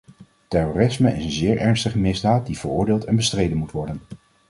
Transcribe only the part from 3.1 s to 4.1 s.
bestreden moet worden.